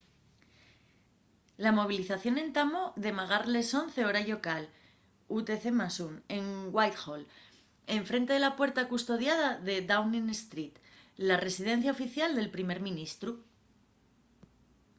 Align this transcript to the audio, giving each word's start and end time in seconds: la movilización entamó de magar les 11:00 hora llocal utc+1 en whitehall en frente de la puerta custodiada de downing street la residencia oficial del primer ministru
la 1.63 1.71
movilización 1.79 2.35
entamó 2.45 2.83
de 3.03 3.11
magar 3.19 3.43
les 3.55 3.67
11:00 3.81 4.05
hora 4.07 4.21
llocal 4.29 4.63
utc+1 5.37 6.13
en 6.37 6.43
whitehall 6.75 7.23
en 7.97 8.01
frente 8.09 8.31
de 8.33 8.43
la 8.45 8.55
puerta 8.59 8.89
custodiada 8.91 9.49
de 9.67 9.75
downing 9.91 10.29
street 10.43 10.73
la 11.27 11.37
residencia 11.47 11.93
oficial 11.97 12.29
del 12.35 12.53
primer 12.55 12.79
ministru 12.89 13.31